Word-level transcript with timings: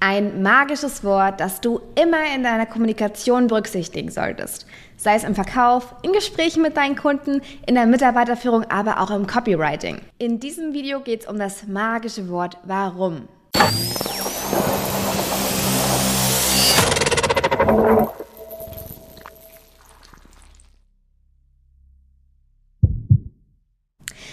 Ein 0.00 0.42
magisches 0.42 1.02
Wort, 1.02 1.40
das 1.40 1.60
du 1.60 1.80
immer 2.00 2.32
in 2.32 2.44
deiner 2.44 2.66
Kommunikation 2.66 3.48
berücksichtigen 3.48 4.10
solltest. 4.10 4.66
Sei 4.96 5.16
es 5.16 5.24
im 5.24 5.34
Verkauf, 5.34 5.92
in 6.02 6.12
Gesprächen 6.12 6.62
mit 6.62 6.76
deinen 6.76 6.94
Kunden, 6.94 7.42
in 7.66 7.74
der 7.74 7.86
Mitarbeiterführung, 7.86 8.64
aber 8.70 9.00
auch 9.00 9.10
im 9.10 9.26
Copywriting. 9.26 10.00
In 10.18 10.38
diesem 10.38 10.72
Video 10.72 11.00
geht 11.00 11.22
es 11.22 11.26
um 11.26 11.38
das 11.38 11.66
magische 11.66 12.28
Wort 12.28 12.58
Warum. 12.64 13.26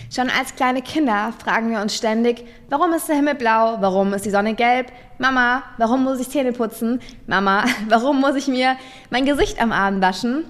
Schon 0.09 0.29
als 0.29 0.55
kleine 0.55 0.81
Kinder 0.81 1.33
fragen 1.43 1.71
wir 1.71 1.81
uns 1.81 1.95
ständig, 1.95 2.45
warum 2.69 2.93
ist 2.93 3.09
der 3.09 3.15
Himmel 3.15 3.35
blau? 3.35 3.77
Warum 3.79 4.13
ist 4.13 4.25
die 4.25 4.29
Sonne 4.29 4.53
gelb? 4.53 4.91
Mama, 5.17 5.63
warum 5.77 6.03
muss 6.03 6.19
ich 6.19 6.29
Zähne 6.29 6.53
putzen? 6.53 7.01
Mama, 7.27 7.65
warum 7.89 8.19
muss 8.21 8.35
ich 8.35 8.47
mir 8.47 8.75
mein 9.09 9.25
Gesicht 9.25 9.61
am 9.61 9.71
Abend 9.71 10.01
waschen? 10.01 10.45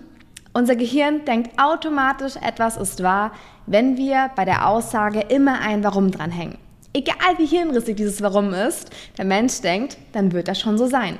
Unser 0.53 0.75
Gehirn 0.75 1.25
denkt 1.25 1.59
automatisch, 1.59 2.35
etwas 2.37 2.77
ist 2.77 3.03
wahr, 3.03 3.31
wenn 3.65 3.97
wir 3.97 4.31
bei 4.35 4.45
der 4.45 4.67
Aussage 4.67 5.19
immer 5.19 5.59
ein 5.59 5.83
Warum 5.83 6.11
dranhängen. 6.11 6.57
Egal 6.93 7.37
wie 7.37 7.45
hirnrissig 7.45 7.97
dieses 7.97 8.21
Warum 8.21 8.53
ist, 8.53 8.89
der 9.17 9.25
Mensch 9.25 9.59
denkt, 9.59 9.97
dann 10.13 10.31
wird 10.31 10.47
das 10.47 10.59
schon 10.59 10.77
so 10.77 10.87
sein. 10.87 11.19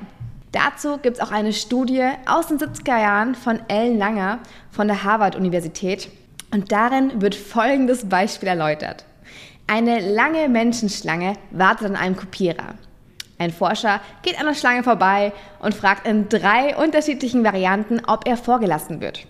Dazu 0.52 0.96
gibt 0.96 1.18
es 1.18 1.22
auch 1.22 1.32
eine 1.32 1.52
Studie 1.52 2.08
aus 2.24 2.46
den 2.46 2.58
70er 2.58 2.98
Jahren 2.98 3.34
von 3.34 3.60
Ellen 3.68 3.98
Langer 3.98 4.38
von 4.70 4.86
der 4.86 5.04
Harvard-Universität. 5.04 6.08
Und 6.50 6.72
darin 6.72 7.20
wird 7.20 7.34
folgendes 7.34 8.08
Beispiel 8.08 8.48
erläutert. 8.48 9.04
Eine 9.66 9.98
lange 10.00 10.48
Menschenschlange 10.48 11.34
wartet 11.50 11.86
an 11.88 11.96
einem 11.96 12.16
Kopierer. 12.16 12.74
Ein 13.38 13.52
Forscher 13.52 14.00
geht 14.22 14.38
an 14.40 14.46
der 14.46 14.54
Schlange 14.54 14.82
vorbei 14.82 15.32
und 15.58 15.74
fragt 15.74 16.06
in 16.06 16.28
drei 16.28 16.76
unterschiedlichen 16.76 17.44
Varianten, 17.44 18.00
ob 18.06 18.26
er 18.26 18.36
vorgelassen 18.36 19.00
wird. 19.00 19.26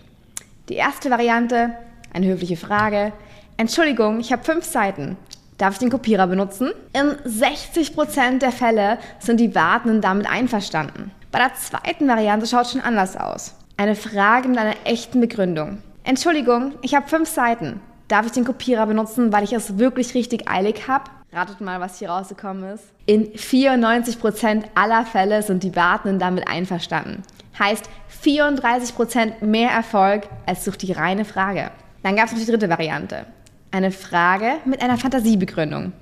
Die 0.69 0.75
erste 0.75 1.11
Variante, 1.11 1.73
eine 2.13 2.27
höfliche 2.27 2.57
Frage. 2.57 3.13
Entschuldigung, 3.57 4.21
ich 4.21 4.33
habe 4.33 4.45
fünf 4.45 4.65
Seiten. 4.65 5.17
Darf 5.59 5.75
ich 5.75 5.79
den 5.79 5.91
Kopierer 5.91 6.27
benutzen? 6.27 6.73
In 6.93 7.13
60% 7.31 8.39
der 8.39 8.53
Fälle 8.53 8.99
sind 9.19 9.41
die 9.41 9.55
Wartenden 9.55 10.03
damit 10.03 10.29
einverstanden. 10.31 11.11
Bei 11.33 11.39
der 11.39 11.55
zweiten 11.55 12.07
Variante 12.09 12.47
schaut 12.47 12.67
es 12.67 12.73
schon 12.73 12.81
anders 12.83 13.17
aus. 13.17 13.55
Eine 13.77 13.95
Frage 13.95 14.49
mit 14.49 14.59
einer 14.59 14.77
echten 14.85 15.21
Begründung. 15.21 15.79
Entschuldigung, 16.07 16.75
ich 16.83 16.95
habe 16.95 17.09
fünf 17.09 17.29
Seiten. 17.29 17.81
Darf 18.07 18.27
ich 18.27 18.33
den 18.33 18.45
Kopierer 18.45 18.87
benutzen, 18.87 19.33
weil 19.33 19.43
ich 19.43 19.53
es 19.53 19.77
wirklich 19.77 20.15
richtig 20.15 20.49
eilig 20.49 20.87
habe? 20.87 21.11
Ratet 21.33 21.61
mal, 21.61 21.81
was 21.81 21.99
hier 21.99 22.11
rausgekommen 22.11 22.63
ist. 22.75 22.85
In 23.07 23.33
94% 23.33 24.67
aller 24.77 25.05
Fälle 25.05 25.43
sind 25.43 25.65
die 25.65 25.75
Wartenden 25.75 26.21
damit 26.21 26.47
einverstanden. 26.47 27.25
Heißt 27.59 27.91
34% 28.23 29.45
mehr 29.45 29.71
Erfolg 29.71 30.29
als 30.47 30.63
durch 30.63 30.79
die 30.79 30.93
reine 30.93 31.25
Frage. 31.25 31.73
Dann 32.05 32.15
gab 32.15 32.27
es 32.27 32.33
noch 32.33 32.39
die 32.39 32.47
dritte 32.47 32.69
Variante. 32.69 33.27
Eine 33.73 33.91
Frage 33.91 34.59
mit 34.65 34.83
einer 34.83 34.99
Fantasiebegründung. 34.99 35.93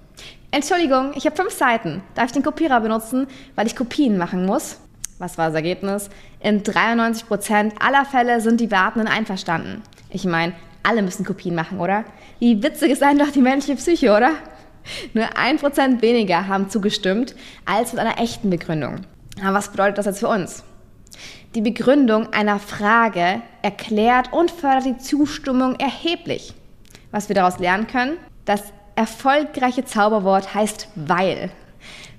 Entschuldigung, 0.50 1.12
ich 1.14 1.24
habe 1.24 1.34
fünf 1.34 1.54
Seiten. 1.54 2.02
Darf 2.14 2.26
ich 2.26 2.32
den 2.32 2.42
Kopierer 2.42 2.80
benutzen, 2.80 3.26
weil 3.54 3.66
ich 3.66 3.74
Kopien 3.74 4.18
machen 4.18 4.44
muss? 4.44 4.80
Was 5.18 5.38
war 5.38 5.46
das 5.46 5.54
Ergebnis? 5.54 6.10
In 6.40 6.62
93% 6.62 7.80
aller 7.80 8.04
Fälle 8.04 8.42
sind 8.42 8.60
die 8.60 8.70
Wartenden 8.70 9.08
einverstanden. 9.08 9.82
Ich 10.14 10.24
meine, 10.24 10.52
alle 10.84 11.02
müssen 11.02 11.24
Kopien 11.24 11.56
machen, 11.56 11.80
oder? 11.80 12.04
Wie 12.38 12.62
witzig 12.62 12.92
ist 12.92 13.02
denn 13.02 13.18
doch 13.18 13.32
die 13.32 13.40
menschliche 13.40 13.76
Psyche, 13.76 14.12
oder? 14.12 14.30
Nur 15.12 15.36
ein 15.36 15.56
Prozent 15.58 16.02
weniger 16.02 16.46
haben 16.46 16.70
zugestimmt 16.70 17.34
als 17.64 17.92
mit 17.92 18.00
einer 18.00 18.20
echten 18.20 18.48
Begründung. 18.48 19.00
Aber 19.42 19.54
was 19.54 19.70
bedeutet 19.70 19.98
das 19.98 20.06
jetzt 20.06 20.20
für 20.20 20.28
uns? 20.28 20.62
Die 21.56 21.62
Begründung 21.62 22.32
einer 22.32 22.60
Frage 22.60 23.42
erklärt 23.62 24.32
und 24.32 24.52
fördert 24.52 24.84
die 24.84 24.98
Zustimmung 24.98 25.74
erheblich. 25.80 26.54
Was 27.10 27.28
wir 27.28 27.34
daraus 27.34 27.58
lernen 27.58 27.88
können? 27.88 28.16
Das 28.44 28.62
erfolgreiche 28.94 29.84
Zauberwort 29.84 30.54
heißt 30.54 30.88
weil. 30.94 31.50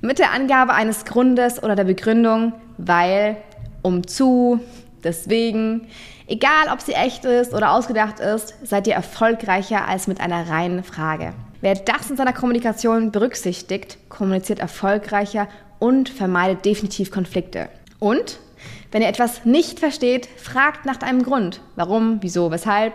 Mit 0.01 0.19
der 0.19 0.33
Angabe 0.33 0.73
eines 0.73 1.05
Grundes 1.05 1.63
oder 1.63 1.77
der 1.77 1.85
Begründung 1.85 2.51
weil, 2.77 3.37
um 3.83 4.05
zu, 4.05 4.59
deswegen, 5.05 5.87
Egal, 6.27 6.69
ob 6.73 6.81
sie 6.81 6.93
echt 6.93 7.23
ist 7.23 7.53
oder 7.53 7.71
ausgedacht 7.71 8.19
ist, 8.19 8.55
seid 8.63 8.87
ihr 8.87 8.95
erfolgreicher 8.95 9.87
als 9.87 10.07
mit 10.07 10.19
einer 10.19 10.49
reinen 10.49 10.83
Frage. 10.83 11.33
Wer 11.61 11.75
das 11.75 12.09
in 12.09 12.17
seiner 12.17 12.33
Kommunikation 12.33 13.11
berücksichtigt, 13.11 13.99
kommuniziert 14.09 14.57
erfolgreicher 14.57 15.47
und 15.77 16.09
vermeidet 16.09 16.65
definitiv 16.65 17.11
Konflikte. 17.11 17.69
Und 17.99 18.39
wenn 18.91 19.03
ihr 19.03 19.07
etwas 19.07 19.45
nicht 19.45 19.79
versteht, 19.79 20.27
fragt 20.37 20.87
nach 20.87 20.99
einem 21.01 21.21
Grund. 21.21 21.61
Warum, 21.75 22.17
wieso, 22.21 22.49
weshalb. 22.49 22.93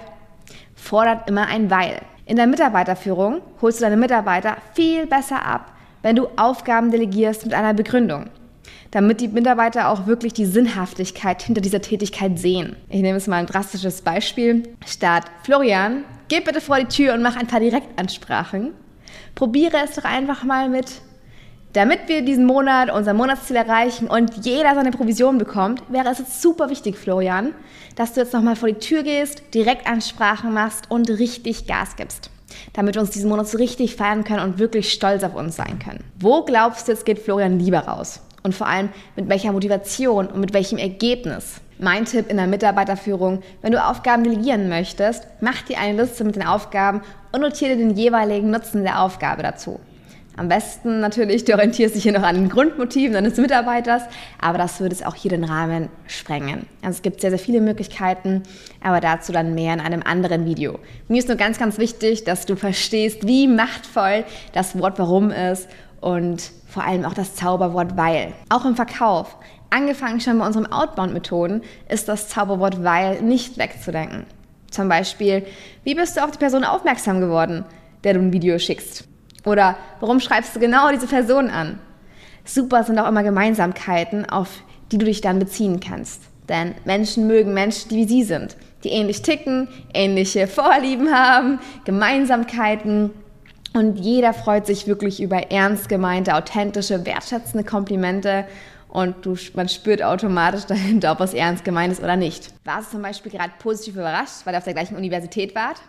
Fordert 0.75 1.28
immer 1.28 1.47
ein 1.47 1.71
Weil. 1.71 2.00
In 2.27 2.37
der 2.37 2.48
Mitarbeiterführung 2.48 3.42
holst 3.62 3.78
du 3.78 3.84
deine 3.84 3.97
Mitarbeiter 3.97 4.56
viel 4.75 5.06
besser 5.06 5.44
ab, 5.44 5.72
wenn 6.03 6.16
du 6.16 6.27
Aufgaben 6.37 6.91
delegierst 6.91 7.44
mit 7.44 7.54
einer 7.54 7.75
Begründung 7.75 8.31
damit 8.91 9.21
die 9.21 9.28
Mitarbeiter 9.28 9.89
auch 9.89 10.06
wirklich 10.06 10.33
die 10.33 10.47
Sinnhaftigkeit 10.47 11.43
hinter 11.43 11.61
dieser 11.61 11.81
Tätigkeit 11.81 12.39
sehen. 12.39 12.77
Ich 12.89 13.03
nehme 13.03 13.19
jetzt 13.19 13.28
mal 13.28 13.37
ein 13.37 13.47
drastisches 13.47 14.03
Beispiel. 14.03 14.65
Statt 14.87 15.25
Florian, 15.43 16.05
geh 16.28 16.41
bitte 16.41 16.61
vor 16.61 16.78
die 16.78 16.87
Tür 16.87 17.15
und 17.15 17.23
mach 17.23 17.37
ein 17.37 17.47
paar 17.47 17.61
Direktansprachen. 17.61 18.73
Probiere 19.34 19.78
es 19.84 19.97
doch 19.97 20.05
einfach 20.05 20.45
mal 20.45 20.69
mit 20.69 21.03
damit 21.73 22.09
wir 22.09 22.23
diesen 22.23 22.47
Monat 22.47 22.91
unser 22.91 23.15
Monatsziel 23.15 23.55
erreichen 23.55 24.09
und 24.09 24.45
jeder 24.45 24.75
seine 24.75 24.91
Provision 24.91 25.39
bekommt, 25.39 25.83
wäre 25.89 26.09
es 26.09 26.19
jetzt 26.19 26.43
super 26.43 26.69
wichtig, 26.69 26.99
Florian, 26.99 27.55
dass 27.95 28.12
du 28.12 28.21
jetzt 28.21 28.33
nochmal 28.33 28.57
vor 28.57 28.69
die 28.69 28.81
Tür 28.81 29.05
gehst, 29.05 29.43
Direktansprachen 29.55 30.53
machst 30.53 30.91
und 30.91 31.09
richtig 31.09 31.69
Gas 31.69 31.95
gibst. 31.95 32.31
Damit 32.72 32.97
wir 32.97 33.03
uns 33.03 33.11
diesen 33.11 33.31
Monat 33.31 33.47
so 33.47 33.59
richtig 33.59 33.95
feiern 33.95 34.25
können 34.25 34.43
und 34.43 34.59
wirklich 34.59 34.93
stolz 34.93 35.22
auf 35.22 35.37
uns 35.37 35.55
sein 35.55 35.78
können. 35.78 36.03
Wo 36.19 36.43
glaubst 36.43 36.89
du, 36.89 36.93
jetzt 36.93 37.07
geht 37.07 37.21
Florian 37.21 37.61
lieber 37.61 37.78
raus? 37.78 38.21
Und 38.43 38.55
vor 38.55 38.67
allem 38.67 38.91
mit 39.17 39.28
welcher 39.28 39.53
Motivation 39.53 40.27
und 40.28 40.41
mit 40.41 40.53
welchem 40.53 40.78
Ergebnis. 40.78 41.61
Mein 41.78 42.05
Tipp 42.05 42.28
in 42.28 42.37
der 42.37 42.47
Mitarbeiterführung, 42.47 43.43
wenn 43.62 43.73
du 43.73 43.83
Aufgaben 43.83 44.25
delegieren 44.25 44.69
möchtest, 44.69 45.27
mach 45.41 45.62
dir 45.62 45.78
eine 45.78 46.03
Liste 46.03 46.25
mit 46.25 46.37
den 46.37 46.47
Aufgaben 46.47 47.01
und 47.33 47.41
notiere 47.41 47.77
den 47.77 47.97
jeweiligen 47.97 48.51
Nutzen 48.51 48.83
der 48.83 49.01
Aufgabe 49.01 49.43
dazu. 49.43 49.81
Am 50.37 50.49
besten 50.49 51.01
natürlich, 51.01 51.45
du 51.45 51.53
orientierst 51.53 51.95
dich 51.95 52.05
hier 52.05 52.12
noch 52.12 52.23
an 52.23 52.34
den 52.34 52.49
Grundmotiven 52.49 53.12
deines 53.12 53.37
Mitarbeiters, 53.37 54.05
aber 54.41 54.59
das 54.59 54.81
würde 54.81 54.95
es 54.95 55.03
auch 55.03 55.15
hier 55.15 55.31
den 55.31 55.45
Rahmen 55.45 55.91
sprengen. 56.07 56.67
Also 56.83 56.97
es 56.97 57.03
gibt 57.03 57.21
sehr, 57.21 57.31
sehr 57.31 57.39
viele 57.39 57.61
Möglichkeiten, 57.61 58.45
aber 58.83 59.01
dazu 59.01 59.33
dann 59.33 59.55
mehr 59.55 59.75
in 59.75 59.81
einem 59.81 60.03
anderen 60.03 60.47
Video. 60.47 60.78
Mir 61.09 61.19
ist 61.19 61.28
nur 61.28 61.37
ganz, 61.37 61.59
ganz 61.59 61.77
wichtig, 61.78 62.25
dass 62.25 62.47
du 62.47 62.57
verstehst, 62.57 63.27
wie 63.27 63.49
machtvoll 63.49 64.25
das 64.53 64.78
Wort 64.78 64.99
Warum 64.99 65.31
ist 65.31 65.69
und 66.00 66.50
vor 66.66 66.84
allem 66.84 67.05
auch 67.05 67.15
das 67.15 67.34
Zauberwort 67.34 67.97
weil. 67.97 68.33
Auch 68.49 68.65
im 68.65 68.77
Verkauf, 68.77 69.37
angefangen 69.71 70.21
schon 70.21 70.38
bei 70.38 70.47
unseren 70.47 70.66
Outbound-Methoden, 70.66 71.62
ist 71.88 72.09
das 72.09 72.28
Zauberwort 72.28 72.83
weil 72.84 73.22
nicht 73.22 73.59
wegzudenken. 73.59 74.25
Zum 74.71 74.89
Beispiel, 74.89 75.44
wie 75.84 75.94
bist 75.94 76.16
du 76.16 76.25
auf 76.25 76.31
die 76.31 76.39
Person 76.39 76.65
aufmerksam 76.65 77.21
geworden, 77.21 77.65
der 78.05 78.15
du 78.15 78.21
ein 78.21 78.33
Video 78.33 78.59
schickst? 78.59 79.05
Oder 79.44 79.77
warum 80.00 80.21
schreibst 80.21 80.55
du 80.55 80.60
genau 80.60 80.91
diese 80.91 81.06
Person 81.06 81.50
an? 81.50 81.78
Super 82.44 82.84
sind 82.84 82.99
auch 82.99 83.09
immer 83.09 83.22
Gemeinsamkeiten, 83.22 84.28
auf 84.28 84.49
die 84.93 84.99
du 84.99 85.06
dich 85.06 85.21
dann 85.21 85.39
beziehen 85.39 85.81
kannst. 85.81 86.22
Denn 86.49 86.75
Menschen 86.84 87.27
mögen 87.27 87.55
Menschen, 87.55 87.91
die 87.91 87.97
wie 87.97 88.09
sie 88.09 88.22
sind, 88.25 88.56
die 88.83 88.91
ähnlich 88.91 89.22
ticken, 89.22 89.69
ähnliche 89.94 90.47
Vorlieben 90.47 91.15
haben, 91.15 91.60
Gemeinsamkeiten 91.84 93.10
und 93.73 93.97
jeder 93.99 94.33
freut 94.33 94.67
sich 94.67 94.87
wirklich 94.87 95.23
über 95.23 95.51
ernst 95.51 95.89
gemeinte, 95.89 96.35
authentische, 96.35 97.07
wertschätzende 97.07 97.65
Komplimente. 97.65 98.45
Und 98.89 99.25
du, 99.25 99.37
man 99.55 99.69
spürt 99.69 100.03
automatisch 100.03 100.65
dahinter, 100.69 101.13
ob 101.13 101.21
es 101.21 101.34
ernst 101.34 101.65
gemeint 101.65 101.93
ist 101.93 102.03
oder 102.03 102.17
nicht. 102.17 102.53
Warst 102.65 102.89
du 102.89 102.93
zum 102.93 103.03
Beispiel 103.03 103.31
gerade 103.31 103.53
positiv 103.61 103.95
überrascht, 103.95 104.45
weil 104.45 104.55
ihr 104.55 104.59
auf 104.59 104.65
der 104.65 104.75
gleichen 104.75 104.97
Universität 104.97 105.55
wart? 105.55 105.81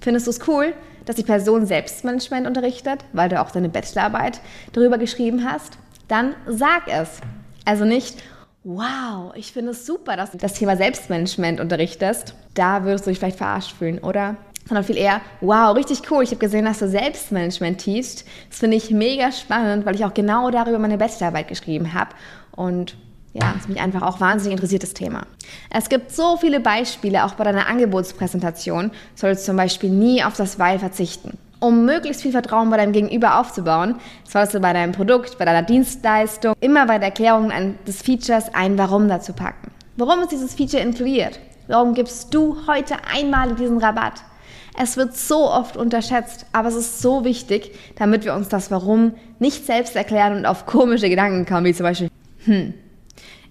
Findest 0.00 0.26
du 0.26 0.32
es 0.32 0.48
cool, 0.48 0.74
dass 1.04 1.14
die 1.14 1.22
Person 1.22 1.64
Selbstmanagement 1.64 2.46
unterrichtet, 2.46 3.04
weil 3.12 3.28
du 3.28 3.40
auch 3.40 3.52
deine 3.52 3.68
Bachelorarbeit 3.68 4.40
darüber 4.72 4.98
geschrieben 4.98 5.48
hast? 5.48 5.78
Dann 6.08 6.34
sag 6.46 6.88
es. 6.88 7.20
Also 7.64 7.84
nicht, 7.84 8.20
wow, 8.64 9.32
ich 9.36 9.52
finde 9.52 9.70
es 9.70 9.86
super, 9.86 10.16
dass 10.16 10.32
du 10.32 10.38
das 10.38 10.54
Thema 10.54 10.76
Selbstmanagement 10.76 11.60
unterrichtest. 11.60 12.34
Da 12.54 12.82
würdest 12.82 13.06
du 13.06 13.10
dich 13.10 13.20
vielleicht 13.20 13.38
verarscht 13.38 13.76
fühlen, 13.76 14.00
oder? 14.00 14.36
Sondern 14.66 14.84
viel 14.84 14.96
eher, 14.96 15.20
wow, 15.40 15.74
richtig 15.76 16.10
cool, 16.10 16.22
ich 16.22 16.30
habe 16.30 16.38
gesehen, 16.38 16.64
dass 16.64 16.78
du 16.78 16.88
Selbstmanagement 16.88 17.78
teachst. 17.78 18.24
Das 18.48 18.58
finde 18.58 18.76
ich 18.76 18.90
mega 18.90 19.32
spannend, 19.32 19.86
weil 19.86 19.94
ich 19.94 20.04
auch 20.04 20.14
genau 20.14 20.50
darüber 20.50 20.78
meine 20.78 20.98
Bachelorarbeit 20.98 21.48
geschrieben 21.48 21.94
habe 21.94 22.10
und 22.54 22.96
ja, 23.34 23.54
das 23.56 23.66
mich 23.66 23.80
einfach 23.80 24.02
auch 24.02 24.20
wahnsinnig 24.20 24.56
interessiert, 24.56 24.82
das 24.82 24.92
Thema. 24.92 25.22
Es 25.70 25.88
gibt 25.88 26.10
so 26.12 26.36
viele 26.36 26.60
Beispiele, 26.60 27.24
auch 27.24 27.34
bei 27.34 27.44
deiner 27.44 27.66
Angebotspräsentation 27.66 28.90
solltest 29.14 29.44
du 29.44 29.52
zum 29.52 29.56
Beispiel 29.56 29.90
nie 29.90 30.22
auf 30.22 30.36
das 30.36 30.58
Weil 30.58 30.78
verzichten. 30.78 31.38
Um 31.58 31.84
möglichst 31.86 32.22
viel 32.22 32.32
Vertrauen 32.32 32.70
bei 32.70 32.76
deinem 32.76 32.92
Gegenüber 32.92 33.38
aufzubauen, 33.38 33.94
solltest 34.28 34.54
du 34.54 34.60
bei 34.60 34.72
deinem 34.72 34.92
Produkt, 34.92 35.38
bei 35.38 35.44
deiner 35.44 35.62
Dienstleistung 35.62 36.54
immer 36.60 36.86
bei 36.86 36.98
der 36.98 37.08
Erklärung 37.08 37.52
des 37.86 38.02
Features 38.02 38.52
ein 38.52 38.76
Warum 38.76 39.08
dazu 39.08 39.32
packen. 39.32 39.70
Warum 39.96 40.20
ist 40.20 40.32
dieses 40.32 40.54
Feature 40.54 40.82
inkludiert? 40.82 41.38
Warum 41.68 41.94
gibst 41.94 42.34
du 42.34 42.56
heute 42.66 42.96
einmal 43.14 43.54
diesen 43.54 43.78
Rabatt? 43.78 44.14
Es 44.78 44.96
wird 44.96 45.16
so 45.16 45.50
oft 45.50 45.76
unterschätzt, 45.76 46.46
aber 46.52 46.68
es 46.68 46.74
ist 46.74 47.02
so 47.02 47.24
wichtig, 47.24 47.72
damit 47.96 48.24
wir 48.24 48.34
uns 48.34 48.48
das 48.48 48.70
Warum 48.70 49.12
nicht 49.38 49.66
selbst 49.66 49.94
erklären 49.96 50.36
und 50.36 50.46
auf 50.46 50.66
komische 50.66 51.10
Gedanken 51.10 51.44
kommen, 51.44 51.66
wie 51.66 51.74
zum 51.74 51.84
Beispiel, 51.84 52.08
hm, 52.44 52.72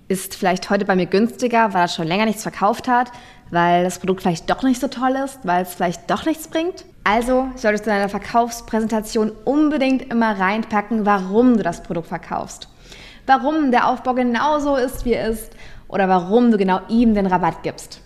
ist 0.07 0.35
vielleicht 0.35 0.69
heute 0.69 0.85
bei 0.85 0.95
mir 0.95 1.05
günstiger, 1.05 1.73
weil 1.73 1.83
er 1.83 1.87
schon 1.87 2.07
länger 2.07 2.25
nichts 2.25 2.41
verkauft 2.41 2.87
hat, 2.87 3.11
weil 3.51 3.83
das 3.83 3.99
Produkt 3.99 4.21
vielleicht 4.21 4.49
doch 4.49 4.63
nicht 4.63 4.81
so 4.81 4.87
toll 4.87 5.15
ist, 5.23 5.39
weil 5.43 5.63
es 5.63 5.75
vielleicht 5.75 6.09
doch 6.09 6.25
nichts 6.25 6.47
bringt. 6.47 6.85
Also 7.03 7.47
solltest 7.55 7.85
du 7.85 7.91
in 7.91 7.97
deiner 7.97 8.09
Verkaufspräsentation 8.09 9.31
unbedingt 9.45 10.11
immer 10.11 10.39
reinpacken, 10.39 11.05
warum 11.05 11.57
du 11.57 11.63
das 11.63 11.83
Produkt 11.83 12.07
verkaufst. 12.07 12.67
Warum 13.25 13.71
der 13.71 13.87
Aufbau 13.87 14.15
genauso 14.15 14.75
ist, 14.75 15.05
wie 15.05 15.13
er 15.13 15.29
ist 15.29 15.53
oder 15.87 16.09
warum 16.09 16.51
du 16.51 16.57
genau 16.57 16.81
ihm 16.89 17.13
den 17.13 17.27
Rabatt 17.27 17.63
gibst. 17.63 18.01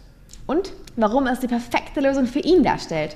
Und 0.48 0.74
warum 0.96 1.28
es 1.28 1.40
die 1.40 1.48
perfekte 1.48 2.02
Lösung 2.02 2.26
für 2.28 2.40
ihn 2.40 2.64
darstellt, 2.64 3.16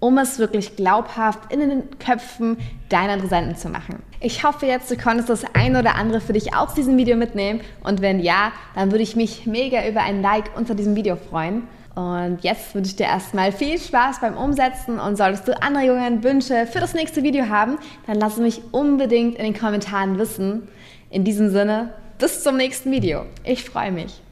um 0.00 0.16
es 0.18 0.38
wirklich 0.38 0.76
glaubhaft 0.76 1.52
in 1.52 1.60
den 1.60 1.98
Köpfen 1.98 2.56
deiner 2.88 3.14
Interessenten 3.14 3.56
zu 3.56 3.68
machen. 3.68 4.02
Ich 4.20 4.42
hoffe 4.44 4.66
jetzt, 4.66 4.90
du 4.90 4.96
konntest 4.96 5.28
das 5.28 5.44
ein 5.54 5.76
oder 5.76 5.94
andere 5.94 6.20
für 6.20 6.32
dich 6.32 6.54
aus 6.54 6.74
diesem 6.74 6.96
Video 6.96 7.16
mitnehmen 7.16 7.60
und 7.84 8.00
wenn 8.00 8.20
ja, 8.20 8.52
dann 8.74 8.90
würde 8.90 9.02
ich 9.02 9.14
mich 9.14 9.46
mega 9.46 9.86
über 9.86 10.02
ein 10.02 10.22
Like 10.22 10.56
unter 10.56 10.74
diesem 10.74 10.96
Video 10.96 11.16
freuen. 11.16 11.64
Und 11.94 12.38
jetzt 12.42 12.74
wünsche 12.74 12.90
ich 12.90 12.96
dir 12.96 13.06
erstmal 13.06 13.52
viel 13.52 13.78
Spaß 13.78 14.20
beim 14.20 14.36
Umsetzen 14.36 14.98
und 14.98 15.16
solltest 15.16 15.48
du 15.48 15.60
Anregungen, 15.60 16.22
Wünsche 16.22 16.66
für 16.66 16.80
das 16.80 16.94
nächste 16.94 17.22
Video 17.22 17.48
haben, 17.48 17.78
dann 18.06 18.18
lass 18.18 18.38
mich 18.38 18.62
unbedingt 18.72 19.36
in 19.36 19.44
den 19.44 19.58
Kommentaren 19.58 20.16
wissen. 20.18 20.68
In 21.10 21.24
diesem 21.24 21.50
Sinne, 21.50 21.92
bis 22.18 22.42
zum 22.42 22.56
nächsten 22.56 22.90
Video. 22.90 23.26
Ich 23.44 23.64
freue 23.64 23.90
mich. 23.90 24.22